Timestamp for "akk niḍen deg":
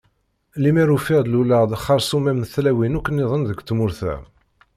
2.99-3.59